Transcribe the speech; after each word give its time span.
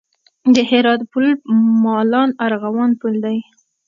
د 0.53 0.57
هرات 0.69 1.01
پل 1.11 1.25
مالان 1.83 2.29
ارغوان 2.45 2.89
پل 3.01 3.13
دی 3.23 3.37